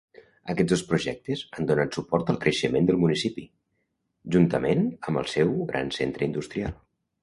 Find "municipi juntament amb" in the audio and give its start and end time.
3.05-5.25